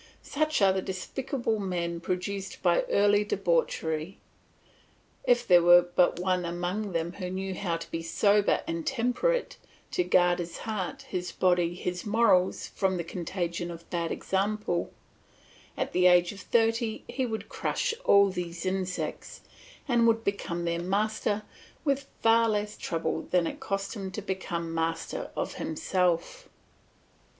[0.23, 4.17] Such are the despicable men produced by early debauchery;
[5.25, 9.57] if there were but one among them who knew how to be sober and temperate,
[9.91, 14.91] to guard his heart, his body, his morals from the contagion of bad example,
[15.77, 19.41] at the age of thirty he would crush all these insects,
[19.87, 21.43] and would become their master
[21.85, 26.49] with far less trouble than it cost him to become master of himself.